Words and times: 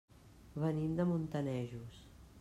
Venim 0.63 0.95
de 0.99 1.05
Montanejos. 1.09 1.99